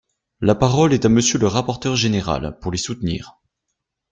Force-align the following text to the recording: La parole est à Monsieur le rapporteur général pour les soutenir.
La 0.39 0.55
parole 0.55 0.93
est 0.93 1.05
à 1.05 1.09
Monsieur 1.09 1.37
le 1.37 1.45
rapporteur 1.45 1.95
général 1.95 2.57
pour 2.59 2.71
les 2.71 2.79
soutenir. 2.79 3.37